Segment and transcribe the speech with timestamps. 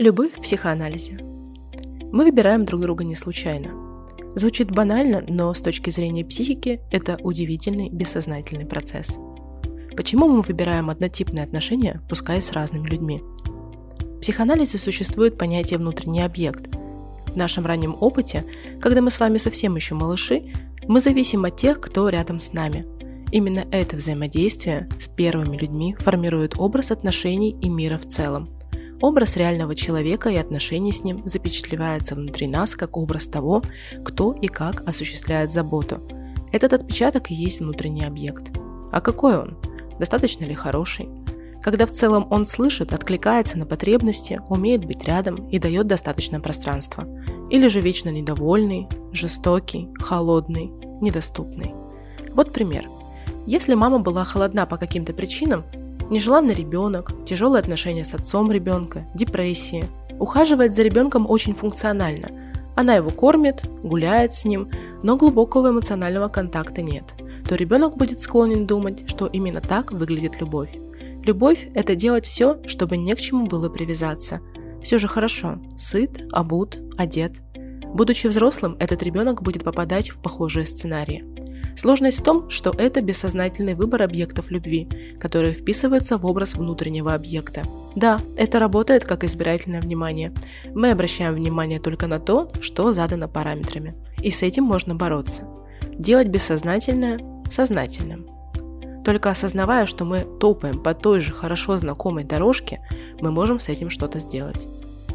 [0.00, 1.18] Любовь в психоанализе.
[2.12, 4.06] Мы выбираем друг друга не случайно.
[4.36, 9.18] Звучит банально, но с точки зрения психики это удивительный бессознательный процесс.
[9.96, 13.24] Почему мы выбираем однотипные отношения, пускай с разными людьми?
[13.98, 16.72] В психоанализе существует понятие «внутренний объект».
[17.26, 18.44] В нашем раннем опыте,
[18.80, 20.52] когда мы с вами совсем еще малыши,
[20.86, 22.86] мы зависим от тех, кто рядом с нами.
[23.32, 28.50] Именно это взаимодействие с первыми людьми формирует образ отношений и мира в целом–
[29.00, 33.62] Образ реального человека и отношений с ним запечатлевается внутри нас как образ того,
[34.04, 36.00] кто и как осуществляет заботу.
[36.50, 38.50] Этот отпечаток и есть внутренний объект.
[38.90, 39.56] А какой он?
[40.00, 41.08] Достаточно ли хороший?
[41.62, 47.06] Когда в целом он слышит, откликается на потребности, умеет быть рядом и дает достаточно пространства.
[47.50, 51.74] Или же вечно недовольный, жестокий, холодный, недоступный.
[52.30, 52.88] Вот пример.
[53.46, 55.64] Если мама была холодна по каким-то причинам,
[56.10, 59.84] Нежеланный ребенок, тяжелые отношения с отцом ребенка, депрессии.
[60.18, 62.30] Ухаживает за ребенком очень функционально.
[62.74, 64.70] Она его кормит, гуляет с ним,
[65.02, 67.04] но глубокого эмоционального контакта нет.
[67.46, 70.70] То ребенок будет склонен думать, что именно так выглядит любовь.
[71.24, 74.40] Любовь– это делать все, чтобы не к чему было привязаться.
[74.82, 77.42] Все же хорошо, сыт, обут, одет.
[77.84, 81.24] Будучи взрослым, этот ребенок будет попадать в похожие сценарии.
[81.78, 84.88] Сложность в том, что это бессознательный выбор объектов любви,
[85.20, 87.62] которые вписываются в образ внутреннего объекта.
[87.94, 90.32] Да, это работает как избирательное внимание.
[90.74, 93.94] Мы обращаем внимание только на то, что задано параметрами.
[94.24, 95.44] И с этим можно бороться.
[95.92, 98.26] Делать бессознательное сознательным.
[99.04, 102.80] Только осознавая, что мы топаем по той же хорошо знакомой дорожке,
[103.20, 104.66] мы можем с этим что-то сделать.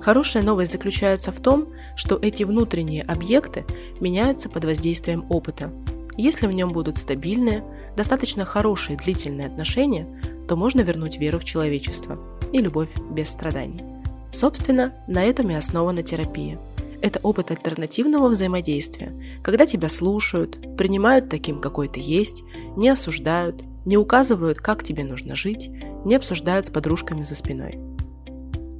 [0.00, 3.66] Хорошая новость заключается в том, что эти внутренние объекты
[4.00, 5.70] меняются под воздействием опыта.
[6.16, 7.62] Если в нем будут стабильные,
[7.96, 10.06] достаточно хорошие длительные отношения,
[10.48, 12.18] то можно вернуть веру в человечество
[12.52, 13.84] и любовь без страданий.
[14.32, 16.58] Собственно, на этом и основана терапия.
[17.02, 22.42] Это опыт альтернативного взаимодействия, когда тебя слушают, принимают таким, какой ты есть,
[22.76, 25.70] не осуждают, не указывают, как тебе нужно жить,
[26.04, 27.78] не обсуждают с подружками за спиной.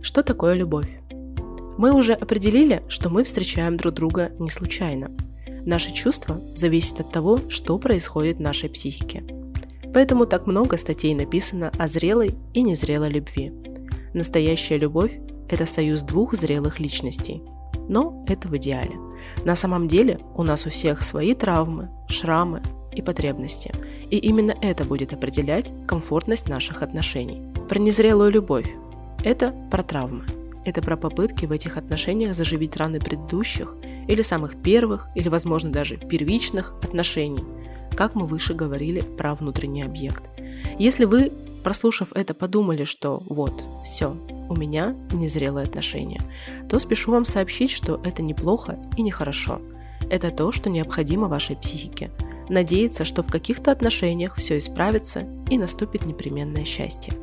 [0.00, 1.00] Что такое любовь?
[1.77, 5.10] Мы уже определили, что мы встречаем друг друга не случайно–
[5.66, 9.25] Наши чувства зависят от того, что происходит в нашей психике.
[9.93, 13.53] Поэтому так много статей написано о зрелой и незрелой любви.
[14.15, 15.19] Настоящая любовь–
[15.49, 17.43] это союз двух зрелых личностей.
[17.88, 18.97] Но это в идеале.
[19.44, 22.62] На самом деле у нас у всех свои травмы, шрамы
[22.93, 23.72] и потребности.
[24.09, 27.43] И именно это будет определять комфортность наших отношений.
[27.69, 28.71] Про незрелую любовь–
[29.25, 30.27] это про травмы.
[30.65, 33.75] Это про попытки в этих отношениях заживить раны предыдущих
[34.09, 37.44] или самых первых, или, возможно, даже первичных отношений,
[37.97, 40.25] как мы выше говорили про внутренний объект.
[40.78, 41.33] Если вы,
[41.65, 43.53] прослушав это, подумали, что вот,
[43.84, 44.16] все,
[44.49, 46.21] у меня незрелые отношения,
[46.69, 49.61] то спешу вам сообщить, что это неплохо и нехорошо.
[50.11, 52.11] Это то, что необходимо вашей психике.
[52.49, 57.15] Надеяться, что в каких-то отношениях все исправится и наступит непременное счастье.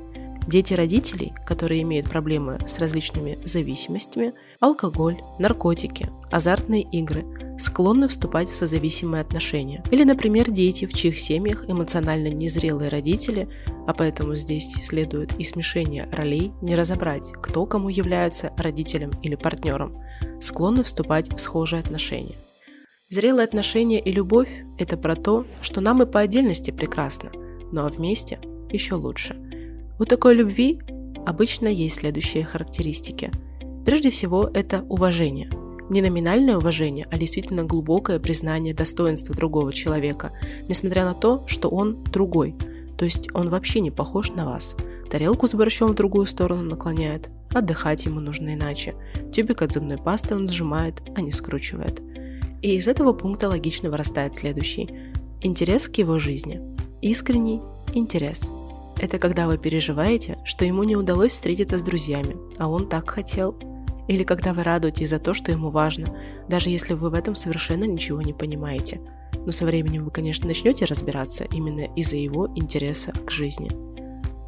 [0.48, 7.26] Дети родителей, которые имеют проблемы с различными зависимостями, алкоголь, наркотики, азартные игры,
[7.58, 9.84] склонны вступать в созависимые отношения.
[9.92, 13.48] Или, например, дети, в чьих семьях эмоционально незрелые родители,
[13.88, 19.98] а поэтому здесь следует и смешение ролей, не разобрать, кто кому является родителем или партнером,
[20.42, 22.36] склонны вступать в схожие отношения.
[23.10, 27.32] Зрелые отношения и любовь– это про то, что нам и по отдельности прекрасно,
[27.72, 28.40] ну а вместе
[28.72, 29.36] еще лучше.
[30.00, 30.80] У такой любви
[31.26, 33.32] обычно есть следующие характеристики.
[33.86, 35.50] Прежде всего, это уважение–
[35.90, 40.32] не номинальное уважение, а действительно глубокое признание достоинства другого человека,
[40.68, 42.56] несмотря на то, что он другой,
[42.98, 44.76] то есть он вообще не похож на вас.
[45.10, 48.96] Тарелку с борщом в другую сторону наклоняет, отдыхать ему нужно иначе.
[49.32, 52.02] Тюбик от зубной пасты он сжимает, а не скручивает.
[52.62, 54.90] И из этого пункта логично вырастает следующий.
[55.42, 56.62] Интерес к его жизни.
[57.02, 57.62] Искренний
[57.94, 58.50] интерес.
[58.98, 63.56] Это когда вы переживаете, что ему не удалось встретиться с друзьями, а он так хотел–
[64.08, 66.16] или когда вы радуетесь за то, что ему важно,
[66.50, 69.02] даже если вы в этом совершенно ничего не понимаете.
[69.46, 73.70] Но со временем вы, конечно, начнете разбираться именно из-за его интереса к жизни.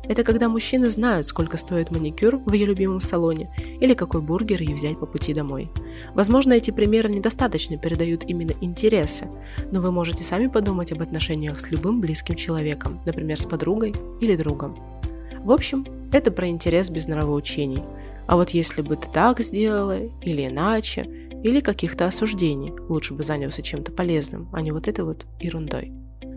[0.07, 3.50] Это когда мужчины знают, сколько стоит маникюр в ее любимом салоне
[3.80, 5.72] или какой бургер ей взять по пути домой.
[6.13, 9.28] Возможно, эти примеры недостаточно передают именно интересы,
[9.72, 14.36] но вы можете сами подумать об отношениях с любым близким человеком, например, с подругой или
[14.36, 14.78] другом.
[15.40, 17.84] В общем, это про интерес без нравоучений.
[18.28, 21.04] А вот если бы ты так сделала, или иначе,
[21.44, 25.94] или каких-то осуждений, лучше бы занялся чем-то полезным, а не вот этой вот ерундой.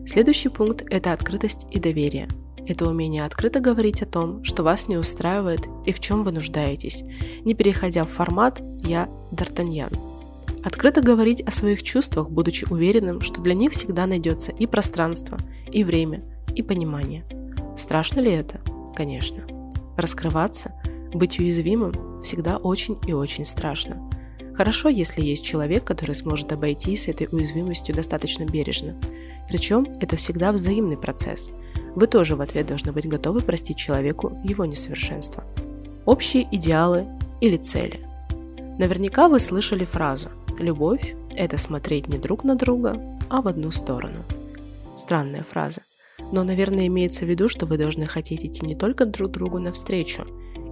[0.07, 2.29] Следующий пункт– это открытость и доверие.
[2.69, 7.03] Это умение открыто говорить о том, что вас не устраивает и в чем вы нуждаетесь,
[7.45, 9.97] не переходя в формат «я Д'Артаньян».
[10.63, 15.39] Открыто говорить о своих чувствах, будучи уверенным, что для них всегда найдется и пространство,
[15.73, 16.23] и время,
[16.55, 17.25] и понимание.
[17.77, 18.61] Страшно ли это?
[18.95, 19.45] Конечно.
[19.97, 20.75] Раскрываться,
[21.15, 24.11] быть уязвимым всегда очень и очень страшно.
[24.55, 28.97] Хорошо, если есть человек, который сможет обойтись с этой уязвимостью достаточно бережно.
[29.49, 31.51] Причем это всегда взаимный процесс.
[31.99, 35.43] Вы тоже в ответ должны быть готовы простить человеку его несовершенство.
[36.07, 37.09] Общие идеалы
[37.41, 38.07] или цели.
[38.79, 40.29] Наверняка вы слышали фразу
[40.61, 44.23] «Любовь– это смотреть не друг на друга, а в одну сторону».
[44.97, 45.81] Странная фраза.
[46.31, 50.25] Но, наверное, имеется в виду, что вы должны хотеть идти не только друг другу навстречу,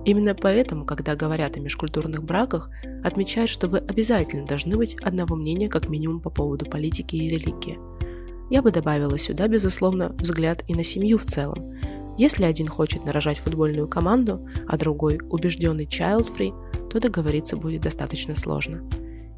[0.04, 2.70] Именно поэтому, когда говорят о межкультурных браках,
[3.02, 7.76] отмечают, что вы обязательно должны быть одного мнения как минимум по поводу политики и религии.
[8.50, 11.74] Я бы добавила сюда, безусловно, взгляд и на семью в целом.
[12.18, 18.82] Если один хочет нарожать футбольную команду, а другой убежденный child-free, то договориться будет достаточно сложно.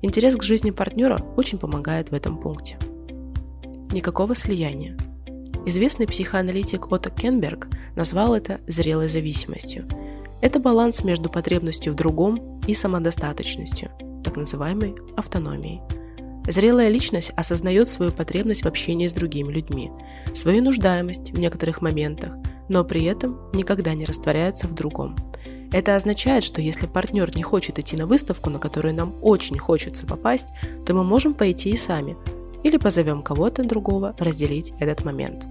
[0.03, 2.79] Интерес к жизни партнера очень помогает в этом пункте.
[3.91, 4.97] Никакого слияния.
[5.67, 9.87] Известный психоаналитик Отто Кенберг назвал это зрелой зависимостью–
[10.41, 13.91] это баланс между потребностью в другом и самодостаточностью,
[14.23, 15.81] так называемой автономией.
[16.49, 19.91] Зрелая личность осознает свою потребность в общении с другими людьми,
[20.33, 22.37] свою нуждаемость в некоторых моментах,
[22.71, 25.15] но при этом никогда не растворяется в другом.
[25.73, 30.06] Это означает, что если партнер не хочет идти на выставку, на которую нам очень хочется
[30.06, 30.49] попасть,
[30.87, 32.17] то мы можем пойти и сами,
[32.65, 35.47] или позовем кого-то другого разделить этот момент.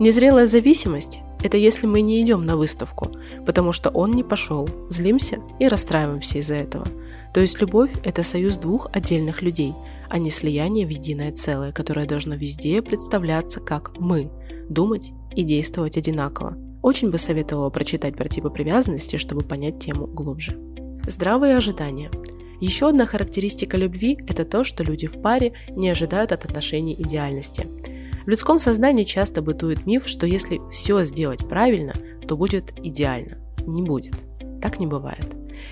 [0.00, 3.10] Незрелая зависимость это если мы не идем на выставку,
[3.46, 6.86] потому что он не пошел, злимся и расстраиваемся из-за этого.
[7.32, 9.72] То есть любовь– это союз двух отдельных людей,
[10.08, 14.30] а не слияние в единое целое, которое должно везде представляться как «мы»,
[14.68, 16.56] думать и действовать одинаково.
[16.82, 20.58] Очень бы советовала прочитать про типы привязанности, чтобы понять тему глубже.
[21.06, 22.10] Здравые ожидания.
[22.60, 27.68] Еще одна характеристика любви– это то, что люди в паре не ожидают от отношений идеальности–
[28.26, 31.94] в людском сознании часто бытует миф, что если все сделать правильно,
[32.26, 33.38] то будет идеально.
[33.66, 34.14] Не будет.
[34.60, 35.24] Так не бывает.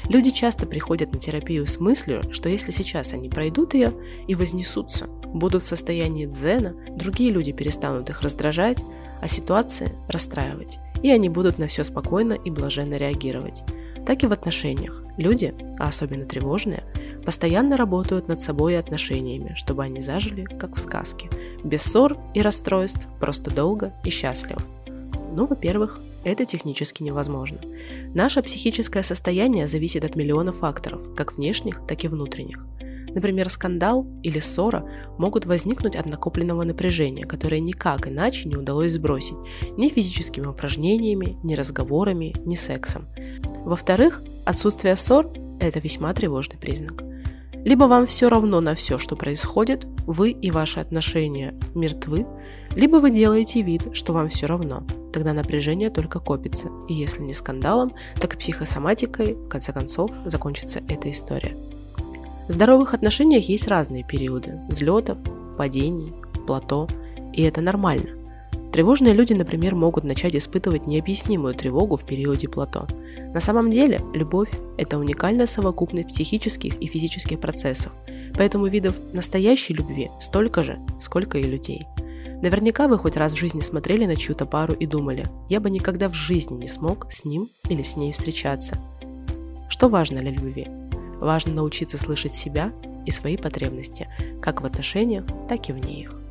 [0.09, 3.93] Люди часто приходят на терапию с мыслью, что если сейчас они пройдут ее
[4.29, 8.85] и вознесутся, будут в состоянии дзена, другие люди перестанут их раздражать,
[9.21, 13.65] а ситуации расстраивать, и они будут на все спокойно и блаженно реагировать
[14.05, 15.03] так и в отношениях.
[15.17, 16.85] Люди, а особенно тревожные,
[17.25, 21.29] постоянно работают над собой и отношениями, чтобы они зажили, как в сказке,
[21.63, 24.61] без ссор и расстройств, просто долго и счастливо.
[25.37, 27.59] Ну, во-первых, это технически невозможно.
[28.15, 32.65] Наше психическое состояние зависит от миллиона факторов, как внешних, так и внутренних.
[33.15, 34.89] Например, скандал или ссора
[35.19, 39.37] могут возникнуть от накопленного напряжения, которое никак иначе не удалось сбросить
[39.77, 43.07] ни физическими упражнениями, ни разговорами, ни сексом.
[43.65, 45.31] Во-вторых, отсутствие ссор–
[45.61, 47.05] это весьма тревожный признак.
[47.65, 52.27] Либо вам все равно на все, что происходит, вы и ваши отношения мертвы,
[52.77, 54.85] либо вы делаете вид, что вам все равно.
[55.13, 60.83] Тогда напряжение только копится, и если не скандалом, так и психосоматикой, в конце концов, закончится
[60.89, 61.57] эта история.
[62.49, 65.19] В здоровых отношениях есть разные периоды– взлетов,
[65.57, 66.13] падений,
[66.47, 66.87] плато,
[67.33, 68.24] и это нормально.
[68.75, 72.89] Тревожные люди, например, могут начать испытывать необъяснимую тревогу в периоде плато.
[73.33, 77.93] На самом деле, любовь– это уникальная совокупность психических и физических процессов,
[78.37, 81.87] поэтому видов настоящей любви столько же, сколько и людей.
[82.43, 86.09] Наверняка вы хоть раз в жизни смотрели на чью-то пару и думали, я бы никогда
[86.09, 88.77] в жизни не смог с ним или с ней встречаться.
[89.69, 90.67] Что важно для любви?
[91.21, 92.73] Важно научиться слышать себя
[93.07, 94.09] и свои потребности,
[94.43, 96.24] как в отношениях, так и вне их.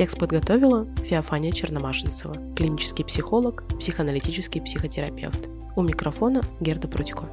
[0.00, 5.50] Текст подготовила Феофания Черномашинцева, клинический психолог, психоаналитический психотерапевт.
[5.76, 7.28] У микрофона Герда Прудько.